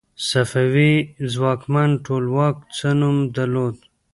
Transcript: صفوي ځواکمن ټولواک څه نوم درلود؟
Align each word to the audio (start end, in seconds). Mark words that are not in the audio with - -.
صفوي 0.27 0.93
ځواکمن 1.33 1.89
ټولواک 2.05 2.55
څه 2.77 2.89
نوم 2.99 3.17
درلود؟ 3.35 3.75